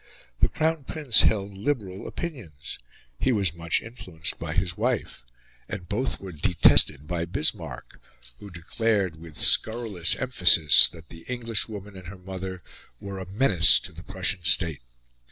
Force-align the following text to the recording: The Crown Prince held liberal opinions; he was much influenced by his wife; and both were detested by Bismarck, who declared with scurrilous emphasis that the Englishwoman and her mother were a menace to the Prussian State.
The 0.39 0.49
Crown 0.49 0.85
Prince 0.85 1.21
held 1.21 1.55
liberal 1.55 2.07
opinions; 2.07 2.79
he 3.19 3.31
was 3.31 3.53
much 3.53 3.83
influenced 3.83 4.39
by 4.39 4.53
his 4.53 4.75
wife; 4.75 5.23
and 5.69 5.87
both 5.87 6.19
were 6.19 6.31
detested 6.31 7.05
by 7.05 7.25
Bismarck, 7.25 8.01
who 8.39 8.49
declared 8.49 9.17
with 9.17 9.37
scurrilous 9.39 10.15
emphasis 10.15 10.89
that 10.89 11.09
the 11.09 11.21
Englishwoman 11.27 11.95
and 11.95 12.07
her 12.07 12.17
mother 12.17 12.63
were 12.99 13.19
a 13.19 13.27
menace 13.27 13.79
to 13.81 13.91
the 13.91 14.01
Prussian 14.01 14.43
State. 14.43 14.81